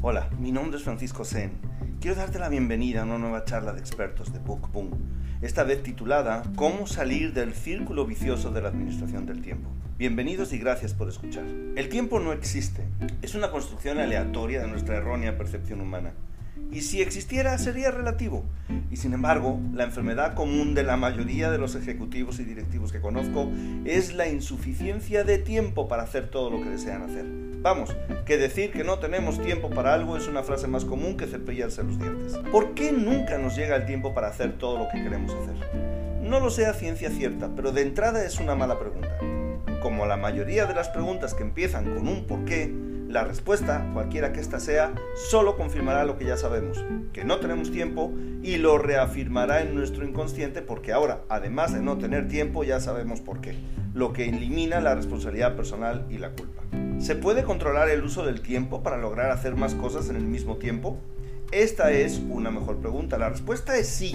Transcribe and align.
Hola, 0.00 0.30
mi 0.38 0.52
nombre 0.52 0.78
es 0.78 0.84
Francisco 0.84 1.24
Sen. 1.24 1.50
Quiero 2.00 2.16
darte 2.16 2.38
la 2.38 2.48
bienvenida 2.48 3.00
a 3.00 3.04
una 3.04 3.18
nueva 3.18 3.44
charla 3.44 3.72
de 3.72 3.80
expertos 3.80 4.32
de 4.32 4.38
Book 4.38 4.70
Boom, 4.70 4.90
esta 5.42 5.64
vez 5.64 5.82
titulada 5.82 6.44
Cómo 6.54 6.86
salir 6.86 7.32
del 7.32 7.52
círculo 7.52 8.06
vicioso 8.06 8.52
de 8.52 8.62
la 8.62 8.68
administración 8.68 9.26
del 9.26 9.42
tiempo. 9.42 9.70
Bienvenidos 9.98 10.52
y 10.52 10.58
gracias 10.58 10.94
por 10.94 11.08
escuchar. 11.08 11.42
El 11.74 11.88
tiempo 11.88 12.20
no 12.20 12.32
existe, 12.32 12.84
es 13.22 13.34
una 13.34 13.50
construcción 13.50 13.98
aleatoria 13.98 14.60
de 14.60 14.68
nuestra 14.68 14.98
errónea 14.98 15.36
percepción 15.36 15.80
humana. 15.80 16.12
Y 16.70 16.82
si 16.82 17.02
existiera 17.02 17.58
sería 17.58 17.90
relativo. 17.90 18.44
Y 18.92 18.98
sin 18.98 19.14
embargo, 19.14 19.58
la 19.74 19.82
enfermedad 19.82 20.34
común 20.34 20.74
de 20.74 20.84
la 20.84 20.96
mayoría 20.96 21.50
de 21.50 21.58
los 21.58 21.74
ejecutivos 21.74 22.38
y 22.38 22.44
directivos 22.44 22.92
que 22.92 23.00
conozco 23.00 23.50
es 23.84 24.14
la 24.14 24.28
insuficiencia 24.28 25.24
de 25.24 25.38
tiempo 25.38 25.88
para 25.88 26.04
hacer 26.04 26.30
todo 26.30 26.50
lo 26.50 26.62
que 26.62 26.70
desean 26.70 27.02
hacer. 27.02 27.47
Vamos, 27.60 27.94
que 28.24 28.38
decir 28.38 28.70
que 28.70 28.84
no 28.84 29.00
tenemos 29.00 29.42
tiempo 29.42 29.68
para 29.68 29.92
algo 29.92 30.16
es 30.16 30.28
una 30.28 30.44
frase 30.44 30.68
más 30.68 30.84
común 30.84 31.16
que 31.16 31.26
cepillarse 31.26 31.82
los 31.82 31.98
dientes. 31.98 32.38
¿Por 32.52 32.74
qué 32.74 32.92
nunca 32.92 33.36
nos 33.36 33.56
llega 33.56 33.74
el 33.74 33.84
tiempo 33.84 34.14
para 34.14 34.28
hacer 34.28 34.58
todo 34.58 34.78
lo 34.78 34.88
que 34.88 35.02
queremos 35.02 35.34
hacer? 35.34 35.56
No 36.22 36.38
lo 36.38 36.50
sé 36.50 36.66
a 36.66 36.72
ciencia 36.72 37.10
cierta, 37.10 37.50
pero 37.56 37.72
de 37.72 37.82
entrada 37.82 38.24
es 38.24 38.38
una 38.38 38.54
mala 38.54 38.78
pregunta. 38.78 39.18
Como 39.82 40.06
la 40.06 40.16
mayoría 40.16 40.66
de 40.66 40.74
las 40.74 40.88
preguntas 40.88 41.34
que 41.34 41.42
empiezan 41.42 41.92
con 41.96 42.06
un 42.06 42.26
por 42.28 42.44
qué, 42.44 42.72
la 43.08 43.24
respuesta, 43.24 43.90
cualquiera 43.92 44.32
que 44.32 44.40
ésta 44.40 44.60
sea, 44.60 44.92
solo 45.28 45.56
confirmará 45.56 46.04
lo 46.04 46.16
que 46.16 46.26
ya 46.26 46.36
sabemos, 46.36 46.84
que 47.12 47.24
no 47.24 47.38
tenemos 47.38 47.72
tiempo 47.72 48.12
y 48.42 48.58
lo 48.58 48.78
reafirmará 48.78 49.62
en 49.62 49.74
nuestro 49.74 50.04
inconsciente 50.04 50.62
porque 50.62 50.92
ahora, 50.92 51.22
además 51.28 51.72
de 51.72 51.80
no 51.80 51.98
tener 51.98 52.28
tiempo, 52.28 52.62
ya 52.62 52.78
sabemos 52.78 53.20
por 53.20 53.40
qué, 53.40 53.56
lo 53.94 54.12
que 54.12 54.28
elimina 54.28 54.80
la 54.80 54.94
responsabilidad 54.94 55.56
personal 55.56 56.06
y 56.08 56.18
la 56.18 56.30
culpa. 56.30 56.57
¿Se 56.98 57.14
puede 57.14 57.44
controlar 57.44 57.88
el 57.88 58.02
uso 58.02 58.26
del 58.26 58.40
tiempo 58.40 58.82
para 58.82 58.96
lograr 58.96 59.30
hacer 59.30 59.54
más 59.54 59.74
cosas 59.74 60.10
en 60.10 60.16
el 60.16 60.24
mismo 60.24 60.56
tiempo? 60.56 60.98
Esta 61.52 61.92
es 61.92 62.20
una 62.28 62.50
mejor 62.50 62.78
pregunta. 62.78 63.16
La 63.18 63.28
respuesta 63.28 63.78
es 63.78 63.86
sí. 63.88 64.12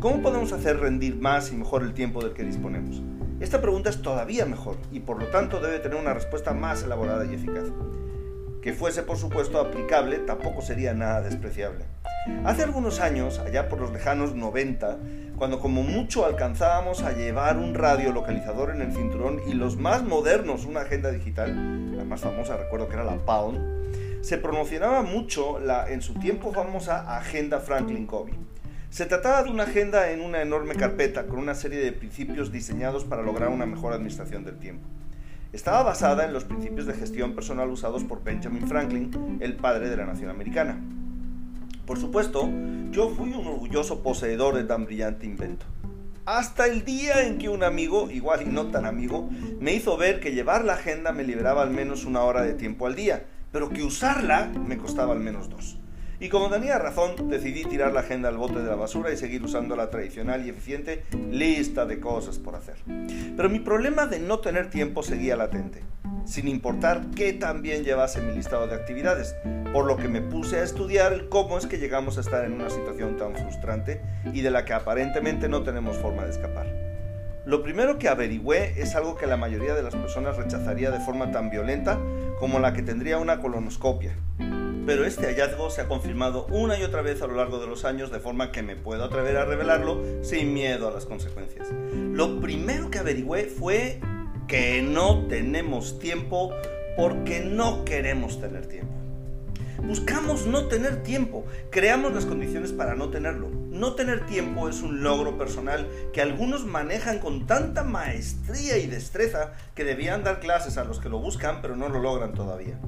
¿Cómo 0.00 0.22
podemos 0.22 0.52
hacer 0.52 0.80
rendir 0.80 1.16
más 1.16 1.52
y 1.52 1.56
mejor 1.56 1.82
el 1.82 1.92
tiempo 1.92 2.22
del 2.24 2.32
que 2.32 2.42
disponemos? 2.42 3.02
Esta 3.38 3.60
pregunta 3.60 3.90
es 3.90 4.00
todavía 4.00 4.46
mejor 4.46 4.76
y 4.90 5.00
por 5.00 5.20
lo 5.20 5.26
tanto 5.26 5.60
debe 5.60 5.78
tener 5.78 5.98
una 5.98 6.14
respuesta 6.14 6.54
más 6.54 6.82
elaborada 6.82 7.26
y 7.26 7.34
eficaz 7.34 7.64
que 8.62 8.72
fuese 8.72 9.02
por 9.02 9.16
supuesto 9.16 9.60
aplicable 9.60 10.18
tampoco 10.18 10.62
sería 10.62 10.94
nada 10.94 11.20
despreciable. 11.20 11.84
Hace 12.44 12.62
algunos 12.62 13.00
años, 13.00 13.40
allá 13.40 13.68
por 13.68 13.80
los 13.80 13.92
lejanos 13.92 14.36
90, 14.36 14.98
cuando 15.36 15.58
como 15.58 15.82
mucho 15.82 16.24
alcanzábamos 16.24 17.02
a 17.02 17.12
llevar 17.12 17.56
un 17.58 17.74
radiolocalizador 17.74 18.70
en 18.70 18.80
el 18.80 18.92
cinturón 18.92 19.40
y 19.48 19.54
los 19.54 19.76
más 19.76 20.04
modernos 20.04 20.64
una 20.64 20.82
agenda 20.82 21.10
digital, 21.10 21.96
la 21.96 22.04
más 22.04 22.20
famosa 22.20 22.56
recuerdo 22.56 22.86
que 22.86 22.94
era 22.94 23.02
la 23.04 23.16
Palm, 23.26 23.58
se 24.20 24.38
promocionaba 24.38 25.02
mucho 25.02 25.58
la 25.58 25.90
en 25.90 26.00
su 26.00 26.14
tiempo 26.14 26.52
famosa 26.52 27.16
Agenda 27.16 27.58
Franklin 27.58 28.06
Covey. 28.06 28.34
Se 28.90 29.06
trataba 29.06 29.42
de 29.42 29.50
una 29.50 29.64
agenda 29.64 30.12
en 30.12 30.20
una 30.20 30.42
enorme 30.42 30.76
carpeta 30.76 31.26
con 31.26 31.40
una 31.40 31.56
serie 31.56 31.80
de 31.80 31.90
principios 31.90 32.52
diseñados 32.52 33.04
para 33.04 33.22
lograr 33.22 33.48
una 33.48 33.66
mejor 33.66 33.94
administración 33.94 34.44
del 34.44 34.58
tiempo 34.58 34.86
estaba 35.52 35.82
basada 35.82 36.24
en 36.24 36.32
los 36.32 36.44
principios 36.44 36.86
de 36.86 36.94
gestión 36.94 37.34
personal 37.34 37.68
usados 37.70 38.04
por 38.04 38.24
Benjamin 38.24 38.66
Franklin, 38.66 39.38
el 39.40 39.56
padre 39.56 39.90
de 39.90 39.96
la 39.96 40.06
nación 40.06 40.30
americana. 40.30 40.80
Por 41.86 41.98
supuesto, 41.98 42.48
yo 42.90 43.10
fui 43.10 43.32
un 43.32 43.46
orgulloso 43.46 44.02
poseedor 44.02 44.54
de 44.54 44.64
tan 44.64 44.86
brillante 44.86 45.26
invento. 45.26 45.66
Hasta 46.24 46.66
el 46.66 46.84
día 46.84 47.26
en 47.26 47.38
que 47.38 47.48
un 47.48 47.64
amigo, 47.64 48.08
igual 48.10 48.42
y 48.42 48.46
no 48.46 48.68
tan 48.68 48.86
amigo, 48.86 49.28
me 49.58 49.74
hizo 49.74 49.96
ver 49.96 50.20
que 50.20 50.32
llevar 50.32 50.64
la 50.64 50.74
agenda 50.74 51.12
me 51.12 51.24
liberaba 51.24 51.62
al 51.62 51.70
menos 51.70 52.04
una 52.04 52.22
hora 52.22 52.42
de 52.42 52.54
tiempo 52.54 52.86
al 52.86 52.94
día, 52.94 53.26
pero 53.50 53.68
que 53.68 53.82
usarla 53.82 54.46
me 54.46 54.78
costaba 54.78 55.12
al 55.12 55.20
menos 55.20 55.50
dos. 55.50 55.81
Y 56.22 56.28
como 56.28 56.48
tenía 56.48 56.78
razón, 56.78 57.28
decidí 57.28 57.64
tirar 57.64 57.92
la 57.92 57.98
agenda 57.98 58.28
al 58.28 58.36
bote 58.36 58.60
de 58.60 58.70
la 58.70 58.76
basura 58.76 59.12
y 59.12 59.16
seguir 59.16 59.42
usando 59.42 59.74
la 59.74 59.90
tradicional 59.90 60.46
y 60.46 60.50
eficiente 60.50 61.02
lista 61.32 61.84
de 61.84 61.98
cosas 61.98 62.38
por 62.38 62.54
hacer. 62.54 62.76
Pero 63.36 63.50
mi 63.50 63.58
problema 63.58 64.06
de 64.06 64.20
no 64.20 64.38
tener 64.38 64.70
tiempo 64.70 65.02
seguía 65.02 65.34
latente, 65.34 65.82
sin 66.24 66.46
importar 66.46 67.06
qué 67.16 67.32
también 67.32 67.82
llevase 67.82 68.20
mi 68.20 68.36
listado 68.36 68.68
de 68.68 68.76
actividades, 68.76 69.34
por 69.72 69.84
lo 69.84 69.96
que 69.96 70.06
me 70.06 70.20
puse 70.20 70.60
a 70.60 70.62
estudiar 70.62 71.28
cómo 71.28 71.58
es 71.58 71.66
que 71.66 71.78
llegamos 71.78 72.18
a 72.18 72.20
estar 72.20 72.44
en 72.44 72.52
una 72.52 72.70
situación 72.70 73.16
tan 73.16 73.34
frustrante 73.34 74.00
y 74.32 74.42
de 74.42 74.52
la 74.52 74.64
que 74.64 74.74
aparentemente 74.74 75.48
no 75.48 75.64
tenemos 75.64 75.96
forma 75.98 76.22
de 76.22 76.30
escapar. 76.30 76.68
Lo 77.46 77.64
primero 77.64 77.98
que 77.98 78.08
averigüé 78.08 78.80
es 78.80 78.94
algo 78.94 79.16
que 79.16 79.26
la 79.26 79.36
mayoría 79.36 79.74
de 79.74 79.82
las 79.82 79.96
personas 79.96 80.36
rechazaría 80.36 80.92
de 80.92 81.00
forma 81.00 81.32
tan 81.32 81.50
violenta 81.50 81.98
como 82.38 82.60
la 82.60 82.72
que 82.74 82.82
tendría 82.82 83.18
una 83.18 83.40
colonoscopia, 83.40 84.14
pero 84.86 85.04
este 85.04 85.26
hallazgo 85.26 85.70
se 85.70 85.80
ha 85.80 85.88
confirmado 85.88 86.46
una 86.50 86.78
y 86.78 86.82
otra 86.82 87.02
vez 87.02 87.22
a 87.22 87.26
lo 87.26 87.36
largo 87.36 87.58
de 87.60 87.66
los 87.66 87.84
años 87.84 88.10
de 88.10 88.18
forma 88.18 88.50
que 88.50 88.62
me 88.62 88.76
puedo 88.76 89.04
atrever 89.04 89.36
a 89.36 89.44
revelarlo 89.44 90.02
sin 90.22 90.52
miedo 90.52 90.88
a 90.88 90.92
las 90.92 91.06
consecuencias. 91.06 91.68
Lo 91.92 92.40
primero 92.40 92.90
que 92.90 92.98
averigüé 92.98 93.44
fue 93.44 94.00
que 94.48 94.82
no 94.82 95.26
tenemos 95.26 95.98
tiempo 95.98 96.52
porque 96.96 97.40
no 97.40 97.84
queremos 97.84 98.40
tener 98.40 98.66
tiempo. 98.66 98.92
Buscamos 99.82 100.46
no 100.46 100.66
tener 100.66 101.02
tiempo, 101.02 101.44
creamos 101.70 102.12
las 102.12 102.24
condiciones 102.24 102.72
para 102.72 102.94
no 102.94 103.10
tenerlo. 103.10 103.48
No 103.48 103.94
tener 103.94 104.26
tiempo 104.26 104.68
es 104.68 104.80
un 104.80 105.02
logro 105.02 105.38
personal 105.38 105.88
que 106.12 106.22
algunos 106.22 106.64
manejan 106.66 107.18
con 107.18 107.46
tanta 107.46 107.82
maestría 107.82 108.78
y 108.78 108.86
destreza 108.86 109.54
que 109.74 109.84
debían 109.84 110.22
dar 110.22 110.38
clases 110.38 110.76
a 110.76 110.84
los 110.84 111.00
que 111.00 111.08
lo 111.08 111.18
buscan 111.18 111.60
pero 111.62 111.74
no 111.74 111.88
lo 111.88 111.98
logran 111.98 112.32
todavía 112.32 112.78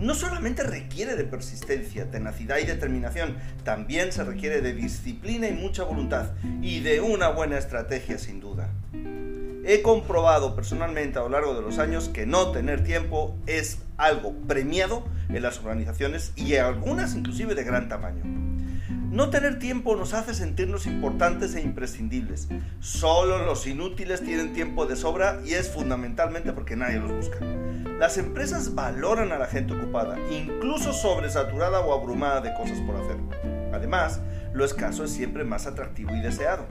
no 0.00 0.14
solamente 0.14 0.62
requiere 0.62 1.14
de 1.14 1.24
persistencia, 1.24 2.10
tenacidad 2.10 2.58
y 2.58 2.64
determinación, 2.64 3.36
también 3.64 4.12
se 4.12 4.24
requiere 4.24 4.62
de 4.62 4.72
disciplina 4.72 5.46
y 5.48 5.52
mucha 5.52 5.84
voluntad 5.84 6.30
y 6.62 6.80
de 6.80 7.00
una 7.00 7.28
buena 7.28 7.58
estrategia 7.58 8.18
sin 8.18 8.40
duda. 8.40 8.70
He 9.62 9.82
comprobado 9.82 10.56
personalmente 10.56 11.18
a 11.18 11.22
lo 11.22 11.28
largo 11.28 11.54
de 11.54 11.60
los 11.60 11.78
años 11.78 12.08
que 12.08 12.24
no 12.24 12.50
tener 12.50 12.82
tiempo 12.82 13.36
es 13.46 13.80
algo 13.98 14.32
premiado 14.48 15.04
en 15.28 15.42
las 15.42 15.58
organizaciones 15.58 16.32
y 16.34 16.54
algunas 16.56 17.14
inclusive 17.14 17.54
de 17.54 17.64
gran 17.64 17.90
tamaño. 17.90 18.24
No 19.10 19.28
tener 19.28 19.58
tiempo 19.58 19.96
nos 19.96 20.14
hace 20.14 20.34
sentirnos 20.34 20.86
importantes 20.86 21.54
e 21.56 21.60
imprescindibles. 21.60 22.48
Solo 22.78 23.44
los 23.44 23.66
inútiles 23.66 24.22
tienen 24.22 24.54
tiempo 24.54 24.86
de 24.86 24.96
sobra 24.96 25.40
y 25.44 25.54
es 25.54 25.68
fundamentalmente 25.68 26.52
porque 26.52 26.76
nadie 26.76 27.00
los 27.00 27.12
busca. 27.12 27.38
Las 28.00 28.16
empresas 28.16 28.74
valoran 28.74 29.30
a 29.30 29.38
la 29.38 29.44
gente 29.44 29.74
ocupada, 29.74 30.16
incluso 30.30 30.94
sobresaturada 30.94 31.80
o 31.80 31.92
abrumada 31.92 32.40
de 32.40 32.54
cosas 32.54 32.80
por 32.80 32.96
hacer. 32.96 33.18
Además, 33.74 34.22
lo 34.54 34.64
escaso 34.64 35.04
es 35.04 35.10
siempre 35.10 35.44
más 35.44 35.66
atractivo 35.66 36.16
y 36.16 36.20
deseado. 36.22 36.64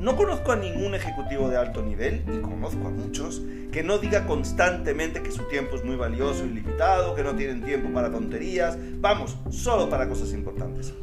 No 0.00 0.16
conozco 0.16 0.50
a 0.50 0.56
ningún 0.56 0.94
ejecutivo 0.94 1.50
de 1.50 1.58
alto 1.58 1.82
nivel, 1.82 2.24
y 2.26 2.40
conozco 2.40 2.88
a 2.88 2.90
muchos, 2.90 3.42
que 3.70 3.82
no 3.82 3.98
diga 3.98 4.26
constantemente 4.26 5.22
que 5.22 5.30
su 5.30 5.46
tiempo 5.46 5.76
es 5.76 5.84
muy 5.84 5.96
valioso 5.96 6.46
y 6.46 6.48
limitado, 6.48 7.14
que 7.14 7.22
no 7.22 7.34
tienen 7.36 7.62
tiempo 7.62 7.92
para 7.92 8.10
tonterías, 8.10 8.78
vamos, 8.96 9.36
solo 9.50 9.90
para 9.90 10.08
cosas 10.08 10.32
importantes. 10.32 10.94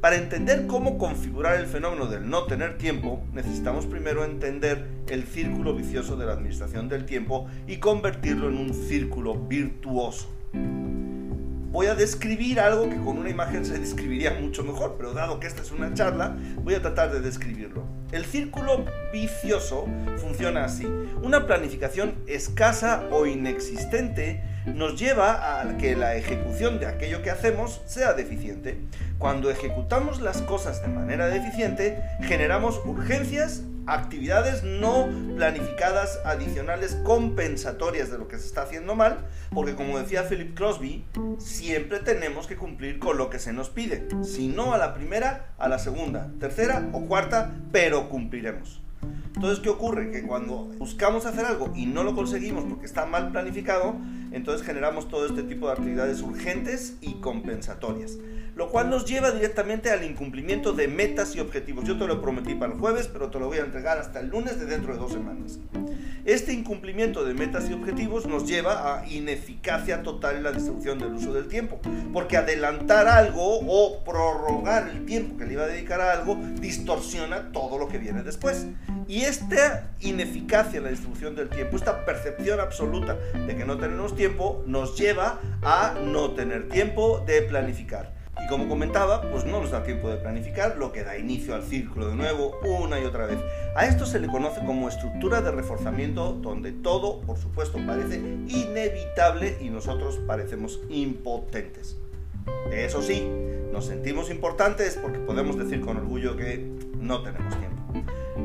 Para 0.00 0.16
entender 0.16 0.66
cómo 0.66 0.96
configurar 0.96 1.60
el 1.60 1.66
fenómeno 1.66 2.06
del 2.06 2.30
no 2.30 2.44
tener 2.44 2.78
tiempo, 2.78 3.22
necesitamos 3.34 3.84
primero 3.84 4.24
entender 4.24 4.88
el 5.08 5.24
círculo 5.24 5.74
vicioso 5.74 6.16
de 6.16 6.24
la 6.24 6.32
administración 6.32 6.88
del 6.88 7.04
tiempo 7.04 7.48
y 7.66 7.76
convertirlo 7.76 8.48
en 8.48 8.56
un 8.56 8.72
círculo 8.72 9.34
virtuoso. 9.34 10.30
Voy 11.70 11.86
a 11.86 11.94
describir 11.94 12.60
algo 12.60 12.88
que 12.88 12.96
con 12.96 13.18
una 13.18 13.28
imagen 13.28 13.66
se 13.66 13.78
describiría 13.78 14.38
mucho 14.40 14.64
mejor, 14.64 14.94
pero 14.96 15.12
dado 15.12 15.38
que 15.38 15.46
esta 15.46 15.60
es 15.60 15.70
una 15.70 15.92
charla, 15.92 16.34
voy 16.64 16.72
a 16.72 16.80
tratar 16.80 17.12
de 17.12 17.20
describirlo. 17.20 17.84
El 18.12 18.24
círculo 18.24 18.86
vicioso 19.12 19.86
funciona 20.18 20.64
así. 20.64 20.84
Una 21.22 21.46
planificación 21.46 22.14
escasa 22.26 23.04
o 23.12 23.24
inexistente 23.26 24.42
nos 24.66 24.98
lleva 24.98 25.60
a 25.60 25.76
que 25.76 25.94
la 25.94 26.16
ejecución 26.16 26.80
de 26.80 26.86
aquello 26.86 27.22
que 27.22 27.30
hacemos 27.30 27.80
sea 27.86 28.12
deficiente. 28.14 28.78
Cuando 29.18 29.50
ejecutamos 29.50 30.20
las 30.20 30.42
cosas 30.42 30.82
de 30.82 30.88
manera 30.88 31.28
deficiente, 31.28 32.02
generamos 32.22 32.80
urgencias, 32.84 33.62
actividades 33.86 34.62
no 34.62 35.08
planificadas 35.36 36.20
adicionales 36.24 36.96
compensatorias 37.04 38.10
de 38.10 38.18
lo 38.18 38.28
que 38.28 38.38
se 38.38 38.46
está 38.46 38.62
haciendo 38.62 38.94
mal, 38.94 39.26
porque 39.52 39.74
como 39.74 39.98
decía 39.98 40.28
Philip 40.28 40.54
Crosby, 40.54 41.04
siempre 41.38 42.00
tenemos 42.00 42.46
que 42.46 42.56
cumplir 42.56 42.98
con 42.98 43.18
lo 43.18 43.30
que 43.30 43.38
se 43.38 43.52
nos 43.52 43.70
pide. 43.70 44.06
Si 44.22 44.48
no 44.48 44.74
a 44.74 44.78
la 44.78 44.94
primera, 44.94 45.52
a 45.58 45.68
la 45.68 45.78
segunda, 45.78 46.28
tercera 46.38 46.88
o 46.92 47.06
cuarta, 47.06 47.52
pero 47.72 48.08
cumpliremos. 48.08 48.80
Entonces, 49.34 49.60
¿qué 49.60 49.70
ocurre? 49.70 50.10
Que 50.10 50.22
cuando 50.22 50.64
buscamos 50.78 51.24
hacer 51.24 51.46
algo 51.46 51.72
y 51.74 51.86
no 51.86 52.04
lo 52.04 52.14
conseguimos 52.14 52.64
porque 52.64 52.84
está 52.86 53.06
mal 53.06 53.30
planificado, 53.30 53.96
entonces 54.32 54.66
generamos 54.66 55.08
todo 55.08 55.26
este 55.26 55.42
tipo 55.42 55.66
de 55.66 55.72
actividades 55.72 56.20
urgentes 56.20 56.96
y 57.00 57.14
compensatorias. 57.14 58.18
Lo 58.54 58.68
cual 58.68 58.90
nos 58.90 59.04
lleva 59.04 59.30
directamente 59.30 59.90
al 59.90 60.04
incumplimiento 60.04 60.72
de 60.72 60.88
metas 60.88 61.34
y 61.36 61.40
objetivos. 61.40 61.84
Yo 61.84 61.98
te 61.98 62.06
lo 62.06 62.20
prometí 62.20 62.54
para 62.54 62.72
el 62.72 62.78
jueves, 62.78 63.08
pero 63.12 63.30
te 63.30 63.38
lo 63.38 63.46
voy 63.46 63.58
a 63.58 63.62
entregar 63.62 63.98
hasta 63.98 64.20
el 64.20 64.28
lunes 64.28 64.58
de 64.58 64.66
dentro 64.66 64.92
de 64.92 64.98
dos 64.98 65.12
semanas. 65.12 65.58
Este 66.24 66.52
incumplimiento 66.52 67.24
de 67.24 67.32
metas 67.32 67.70
y 67.70 67.72
objetivos 67.72 68.26
nos 68.26 68.46
lleva 68.46 68.98
a 68.98 69.08
ineficacia 69.08 70.02
total 70.02 70.36
en 70.36 70.42
la 70.42 70.52
distribución 70.52 70.98
del 70.98 71.14
uso 71.14 71.32
del 71.32 71.48
tiempo, 71.48 71.80
porque 72.12 72.36
adelantar 72.36 73.08
algo 73.08 73.60
o 73.60 74.04
prorrogar 74.04 74.90
el 74.90 75.06
tiempo 75.06 75.38
que 75.38 75.46
le 75.46 75.54
iba 75.54 75.64
a 75.64 75.66
dedicar 75.66 76.00
a 76.00 76.12
algo 76.12 76.38
distorsiona 76.60 77.52
todo 77.52 77.78
lo 77.78 77.88
que 77.88 77.98
viene 77.98 78.22
después. 78.22 78.66
Y 79.08 79.22
esta 79.22 79.90
ineficacia 80.00 80.78
en 80.78 80.84
la 80.84 80.90
distribución 80.90 81.34
del 81.34 81.48
tiempo, 81.48 81.76
esta 81.76 82.04
percepción 82.04 82.60
absoluta 82.60 83.16
de 83.46 83.56
que 83.56 83.64
no 83.64 83.78
tenemos 83.78 84.14
tiempo, 84.14 84.62
nos 84.66 84.98
lleva 84.98 85.40
a 85.62 85.94
no 86.04 86.32
tener 86.32 86.68
tiempo 86.68 87.24
de 87.26 87.42
planificar. 87.42 88.19
Como 88.50 88.68
comentaba, 88.68 89.22
pues 89.30 89.44
no 89.44 89.60
nos 89.60 89.70
da 89.70 89.84
tiempo 89.84 90.10
de 90.10 90.16
planificar, 90.16 90.76
lo 90.76 90.90
que 90.90 91.04
da 91.04 91.16
inicio 91.16 91.54
al 91.54 91.62
círculo 91.62 92.08
de 92.08 92.16
nuevo 92.16 92.58
una 92.64 92.98
y 92.98 93.04
otra 93.04 93.26
vez. 93.26 93.38
A 93.76 93.86
esto 93.86 94.04
se 94.06 94.18
le 94.18 94.26
conoce 94.26 94.58
como 94.66 94.88
estructura 94.88 95.40
de 95.40 95.52
reforzamiento, 95.52 96.32
donde 96.32 96.72
todo, 96.72 97.20
por 97.20 97.38
supuesto, 97.38 97.78
parece 97.86 98.16
inevitable 98.16 99.56
y 99.60 99.70
nosotros 99.70 100.18
parecemos 100.26 100.80
impotentes. 100.88 101.96
Eso 102.72 103.02
sí, 103.02 103.24
nos 103.72 103.86
sentimos 103.86 104.32
importantes 104.32 104.98
porque 105.00 105.20
podemos 105.20 105.56
decir 105.56 105.80
con 105.80 105.98
orgullo 105.98 106.36
que 106.36 106.68
no 106.98 107.22
tenemos 107.22 107.56
tiempo. 107.56 107.80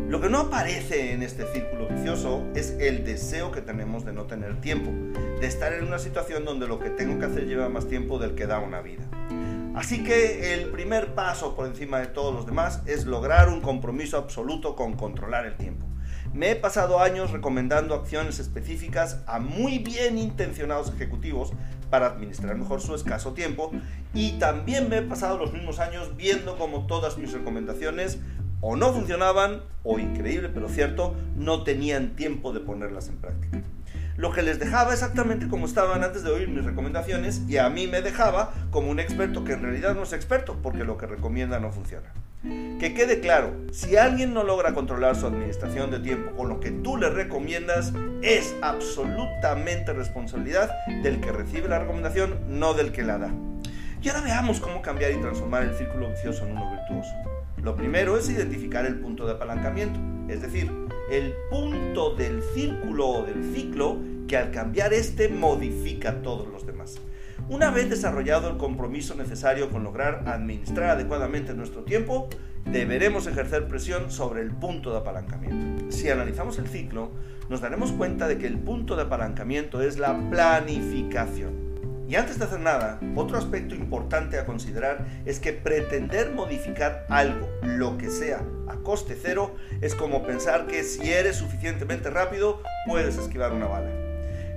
Lo 0.07 0.21
que 0.21 0.29
no 0.29 0.41
aparece 0.41 1.13
en 1.13 1.23
este 1.23 1.51
círculo 1.51 1.87
vicioso 1.87 2.43
es 2.53 2.75
el 2.79 3.05
deseo 3.05 3.51
que 3.51 3.61
tenemos 3.61 4.05
de 4.05 4.13
no 4.13 4.25
tener 4.25 4.61
tiempo, 4.61 4.91
de 5.41 5.47
estar 5.47 5.73
en 5.73 5.83
una 5.83 5.97
situación 5.97 6.45
donde 6.45 6.67
lo 6.67 6.77
que 6.79 6.91
tengo 6.91 7.17
que 7.17 7.25
hacer 7.25 7.47
lleva 7.47 7.69
más 7.69 7.87
tiempo 7.87 8.19
del 8.19 8.35
que 8.35 8.45
da 8.45 8.59
una 8.59 8.81
vida. 8.81 9.03
Así 9.75 10.03
que 10.03 10.53
el 10.53 10.69
primer 10.69 11.15
paso 11.15 11.53
por 11.53 11.67
encima 11.67 11.99
de 11.99 12.07
todos 12.07 12.33
los 12.33 12.45
demás 12.45 12.81
es 12.85 13.05
lograr 13.05 13.49
un 13.49 13.59
compromiso 13.59 14.15
absoluto 14.15 14.73
con 14.73 14.93
controlar 14.93 15.45
el 15.45 15.57
tiempo. 15.57 15.85
Me 16.33 16.51
he 16.51 16.55
pasado 16.55 17.01
años 17.01 17.31
recomendando 17.31 17.93
acciones 17.93 18.39
específicas 18.39 19.21
a 19.27 19.39
muy 19.39 19.79
bien 19.79 20.17
intencionados 20.17 20.93
ejecutivos 20.93 21.51
para 21.89 22.07
administrar 22.07 22.55
mejor 22.55 22.79
su 22.79 22.95
escaso 22.95 23.33
tiempo 23.33 23.71
y 24.13 24.39
también 24.39 24.87
me 24.87 24.99
he 24.99 25.01
pasado 25.01 25.37
los 25.37 25.51
mismos 25.51 25.79
años 25.79 26.15
viendo 26.15 26.57
cómo 26.57 26.87
todas 26.87 27.17
mis 27.17 27.33
recomendaciones 27.33 28.19
o 28.61 28.77
no 28.77 28.93
funcionaban 28.93 29.61
o, 29.83 29.99
increíble 29.99 30.49
pero 30.53 30.69
cierto, 30.69 31.15
no 31.35 31.63
tenían 31.63 32.15
tiempo 32.15 32.53
de 32.53 32.61
ponerlas 32.61 33.09
en 33.09 33.17
práctica 33.17 33.61
lo 34.17 34.31
que 34.31 34.41
les 34.41 34.59
dejaba 34.59 34.93
exactamente 34.93 35.47
como 35.47 35.65
estaban 35.65 36.03
antes 36.03 36.23
de 36.23 36.31
oír 36.31 36.47
mis 36.47 36.63
recomendaciones 36.63 37.41
y 37.47 37.57
a 37.57 37.69
mí 37.69 37.87
me 37.87 38.01
dejaba 38.01 38.53
como 38.71 38.89
un 38.89 38.99
experto 38.99 39.43
que 39.43 39.53
en 39.53 39.61
realidad 39.61 39.93
no 39.93 40.03
es 40.03 40.13
experto 40.13 40.57
porque 40.61 40.83
lo 40.83 40.97
que 40.97 41.05
recomienda 41.05 41.59
no 41.59 41.71
funciona. 41.71 42.13
Que 42.43 42.93
quede 42.93 43.21
claro, 43.21 43.53
si 43.71 43.97
alguien 43.97 44.33
no 44.33 44.43
logra 44.43 44.73
controlar 44.73 45.15
su 45.15 45.25
administración 45.25 45.89
de 45.89 45.99
tiempo 45.99 46.35
con 46.35 46.47
lo 46.47 46.59
que 46.59 46.69
tú 46.69 46.95
le 46.97 47.09
recomiendas, 47.09 47.91
es 48.21 48.55
absolutamente 48.61 49.93
responsabilidad 49.93 50.69
del 51.01 51.19
que 51.21 51.31
recibe 51.31 51.67
la 51.67 51.79
recomendación, 51.79 52.37
no 52.47 52.75
del 52.75 52.91
que 52.91 53.03
la 53.03 53.17
da. 53.17 53.31
Y 54.01 54.09
ahora 54.09 54.21
veamos 54.21 54.59
cómo 54.59 54.83
cambiar 54.83 55.11
y 55.11 55.19
transformar 55.19 55.63
el 55.63 55.75
círculo 55.75 56.09
vicioso 56.09 56.45
en 56.45 56.51
uno 56.51 56.69
virtuoso. 56.69 57.11
Lo 57.63 57.75
primero 57.75 58.15
es 58.15 58.29
identificar 58.29 58.85
el 58.85 58.99
punto 58.99 59.25
de 59.25 59.31
apalancamiento, 59.31 59.99
es 60.31 60.43
decir, 60.43 60.71
el 61.09 61.33
punto 61.49 62.15
del 62.15 62.41
círculo 62.53 63.07
o 63.07 63.23
del 63.23 63.53
ciclo 63.53 63.97
que 64.27 64.37
al 64.37 64.51
cambiar 64.51 64.93
este 64.93 65.29
modifica 65.29 66.21
todos 66.21 66.47
los 66.47 66.65
demás. 66.65 66.95
Una 67.47 67.69
vez 67.69 67.89
desarrollado 67.89 68.49
el 68.49 68.57
compromiso 68.57 69.13
necesario 69.15 69.69
con 69.69 69.83
lograr 69.83 70.23
administrar 70.27 70.89
adecuadamente 70.89 71.53
nuestro 71.53 71.83
tiempo, 71.83 72.27
deberemos 72.65 73.27
ejercer 73.27 73.67
presión 73.67 74.09
sobre 74.09 74.41
el 74.41 74.51
punto 74.51 74.91
de 74.91 74.97
apalancamiento. 74.97 75.91
Si 75.91 76.09
analizamos 76.09 76.57
el 76.57 76.67
ciclo, 76.67 77.11
nos 77.49 77.61
daremos 77.61 77.91
cuenta 77.91 78.27
de 78.27 78.39
que 78.39 78.47
el 78.47 78.57
punto 78.57 78.95
de 78.95 79.03
apalancamiento 79.03 79.81
es 79.81 79.99
la 79.99 80.17
planificación. 80.31 81.64
Y 82.07 82.15
antes 82.15 82.37
de 82.37 82.45
hacer 82.45 82.59
nada, 82.59 82.99
otro 83.15 83.37
aspecto 83.37 83.73
importante 83.73 84.37
a 84.37 84.45
considerar 84.45 85.07
es 85.25 85.39
que 85.39 85.53
pretender 85.53 86.31
modificar 86.31 87.05
algo, 87.09 87.49
lo 87.63 87.97
que 87.97 88.09
sea, 88.09 88.43
a 88.67 88.75
coste 88.77 89.17
cero, 89.19 89.55
es 89.81 89.95
como 89.95 90.23
pensar 90.23 90.67
que 90.67 90.83
si 90.83 91.11
eres 91.11 91.37
suficientemente 91.37 92.11
rápido, 92.11 92.61
puedes 92.85 93.17
esquivar 93.17 93.53
una 93.53 93.67
bala. 93.67 93.89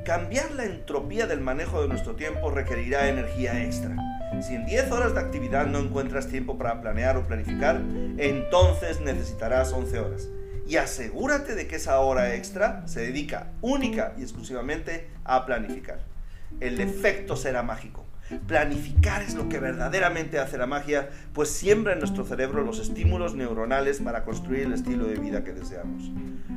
Cambiar 0.04 0.50
la 0.52 0.66
entropía 0.66 1.26
del 1.26 1.40
manejo 1.40 1.80
de 1.80 1.88
nuestro 1.88 2.16
tiempo 2.16 2.50
requerirá 2.50 3.08
energía 3.08 3.62
extra. 3.64 3.96
Si 4.42 4.54
en 4.54 4.66
10 4.66 4.92
horas 4.92 5.14
de 5.14 5.20
actividad 5.20 5.66
no 5.66 5.78
encuentras 5.78 6.28
tiempo 6.28 6.58
para 6.58 6.80
planear 6.82 7.16
o 7.16 7.26
planificar, 7.26 7.80
entonces 8.18 9.00
necesitarás 9.00 9.72
11 9.72 9.98
horas. 9.98 10.28
Y 10.66 10.76
asegúrate 10.76 11.54
de 11.54 11.66
que 11.66 11.76
esa 11.76 11.98
hora 12.00 12.34
extra 12.34 12.86
se 12.86 13.00
dedica 13.00 13.52
única 13.62 14.12
y 14.18 14.22
exclusivamente 14.22 15.08
a 15.24 15.46
planificar 15.46 16.17
el 16.60 16.80
efecto 16.80 17.36
será 17.36 17.62
mágico. 17.62 18.06
Planificar 18.46 19.22
es 19.22 19.34
lo 19.34 19.48
que 19.48 19.58
verdaderamente 19.58 20.38
hace 20.38 20.58
la 20.58 20.66
magia, 20.66 21.08
pues 21.32 21.50
siembra 21.50 21.94
en 21.94 22.00
nuestro 22.00 22.24
cerebro 22.24 22.62
los 22.62 22.78
estímulos 22.78 23.34
neuronales 23.34 24.00
para 24.00 24.24
construir 24.24 24.64
el 24.64 24.74
estilo 24.74 25.06
de 25.06 25.16
vida 25.16 25.44
que 25.44 25.54
deseamos. 25.54 26.10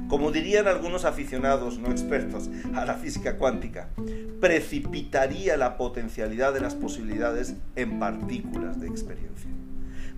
Como 0.09 0.31
dirían 0.31 0.67
algunos 0.67 1.05
aficionados 1.05 1.79
no 1.79 1.89
expertos 1.89 2.49
a 2.75 2.83
la 2.83 2.95
física 2.95 3.37
cuántica, 3.37 3.87
precipitaría 4.41 5.55
la 5.55 5.77
potencialidad 5.77 6.53
de 6.53 6.59
las 6.59 6.75
posibilidades 6.75 7.55
en 7.77 7.99
partículas 7.99 8.81
de 8.81 8.87
experiencia. 8.87 9.49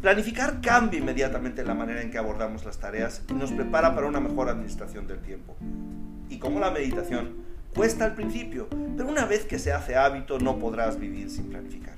Planificar 0.01 0.59
cambia 0.59 1.00
inmediatamente 1.00 1.63
la 1.63 1.75
manera 1.75 2.01
en 2.01 2.09
que 2.09 2.18
abordamos 2.18 2.65
las 2.65 2.79
tareas 2.79 3.21
y 3.29 3.33
nos 3.33 3.51
prepara 3.51 3.94
para 3.94 4.07
una 4.07 4.19
mejor 4.19 4.50
administración 4.50 5.07
del 5.07 5.21
tiempo. 5.21 5.56
Y 6.29 6.39
como 6.39 6.59
la 6.59 6.71
meditación, 6.71 7.42
Cuesta 7.75 8.05
al 8.05 8.13
principio, 8.13 8.67
pero 8.95 9.09
una 9.09 9.25
vez 9.25 9.45
que 9.45 9.57
se 9.57 9.73
hace 9.73 9.95
hábito 9.95 10.37
no 10.37 10.59
podrás 10.59 10.99
vivir 10.99 11.31
sin 11.31 11.49
planificar. 11.49 11.95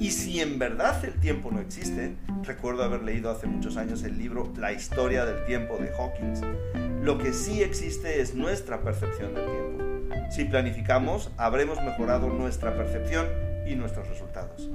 Y 0.00 0.10
si 0.10 0.40
en 0.40 0.58
verdad 0.58 1.04
el 1.04 1.14
tiempo 1.20 1.52
no 1.52 1.60
existe, 1.60 2.16
recuerdo 2.42 2.82
haber 2.82 3.04
leído 3.04 3.30
hace 3.30 3.46
muchos 3.46 3.76
años 3.76 4.02
el 4.02 4.18
libro 4.18 4.52
La 4.56 4.72
historia 4.72 5.24
del 5.24 5.44
tiempo 5.44 5.78
de 5.78 5.92
Hawkins, 5.94 6.40
lo 7.02 7.18
que 7.18 7.32
sí 7.32 7.62
existe 7.62 8.20
es 8.20 8.34
nuestra 8.34 8.82
percepción 8.82 9.34
del 9.34 9.46
tiempo. 9.46 9.84
Si 10.32 10.44
planificamos, 10.44 11.30
habremos 11.36 11.80
mejorado 11.82 12.28
nuestra 12.28 12.76
percepción 12.76 13.26
y 13.64 13.76
nuestros 13.76 14.08
resultados. 14.08 14.68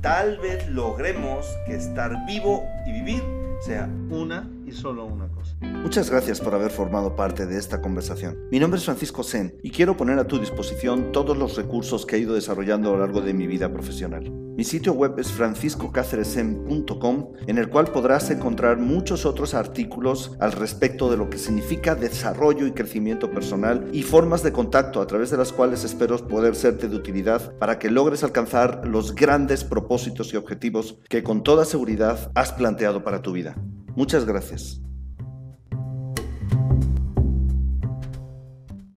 Tal 0.00 0.38
vez 0.38 0.66
logremos 0.70 1.46
que 1.66 1.74
estar 1.74 2.24
vivo 2.26 2.64
y 2.86 2.92
vivir 2.92 3.22
sea 3.60 3.88
una 4.08 4.48
solo 4.72 5.04
una 5.04 5.28
cosa. 5.28 5.56
Muchas 5.60 6.10
gracias 6.10 6.40
por 6.40 6.54
haber 6.54 6.70
formado 6.70 7.16
parte 7.16 7.46
de 7.46 7.58
esta 7.58 7.80
conversación. 7.80 8.36
Mi 8.50 8.58
nombre 8.58 8.78
es 8.78 8.84
Francisco 8.84 9.22
Sen 9.22 9.56
y 9.62 9.70
quiero 9.70 9.96
poner 9.96 10.18
a 10.18 10.26
tu 10.26 10.38
disposición 10.38 11.12
todos 11.12 11.36
los 11.36 11.56
recursos 11.56 12.06
que 12.06 12.16
he 12.16 12.20
ido 12.20 12.34
desarrollando 12.34 12.90
a 12.90 12.92
lo 12.92 12.98
largo 12.98 13.20
de 13.20 13.34
mi 13.34 13.46
vida 13.46 13.72
profesional. 13.72 14.48
Mi 14.58 14.64
sitio 14.64 14.92
web 14.92 15.14
es 15.18 15.30
franciscocáceresen.com 15.30 17.32
en 17.46 17.58
el 17.58 17.68
cual 17.68 17.92
podrás 17.92 18.28
encontrar 18.30 18.78
muchos 18.78 19.24
otros 19.24 19.54
artículos 19.54 20.32
al 20.40 20.50
respecto 20.50 21.08
de 21.08 21.16
lo 21.16 21.30
que 21.30 21.38
significa 21.38 21.94
desarrollo 21.94 22.66
y 22.66 22.72
crecimiento 22.72 23.30
personal 23.30 23.88
y 23.92 24.02
formas 24.02 24.42
de 24.42 24.50
contacto 24.50 25.00
a 25.00 25.06
través 25.06 25.30
de 25.30 25.36
las 25.36 25.52
cuales 25.52 25.84
espero 25.84 26.18
poder 26.26 26.56
serte 26.56 26.88
de 26.88 26.96
utilidad 26.96 27.56
para 27.58 27.78
que 27.78 27.88
logres 27.88 28.24
alcanzar 28.24 28.84
los 28.84 29.14
grandes 29.14 29.62
propósitos 29.62 30.34
y 30.34 30.36
objetivos 30.36 30.98
que 31.08 31.22
con 31.22 31.44
toda 31.44 31.64
seguridad 31.64 32.32
has 32.34 32.52
planteado 32.52 33.04
para 33.04 33.22
tu 33.22 33.30
vida. 33.30 33.54
Muchas 33.98 34.24
gracias. 34.24 34.80